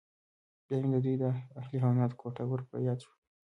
بیا 0.65 0.77
مې 0.81 0.87
د 0.93 0.95
دوی 1.05 1.15
د 1.23 1.25
اهلي 1.59 1.77
حیواناتو 1.81 2.19
کوټه 2.21 2.43
ور 2.47 2.61
په 2.69 2.75
یاد 2.87 2.99
شوه 3.03 3.15